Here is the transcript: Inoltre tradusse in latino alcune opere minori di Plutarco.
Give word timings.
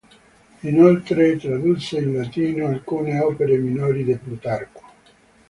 Inoltre 0.63 1.37
tradusse 1.37 1.97
in 1.99 2.15
latino 2.15 2.65
alcune 2.65 3.19
opere 3.19 3.55
minori 3.59 4.03
di 4.03 4.15
Plutarco. 4.17 4.81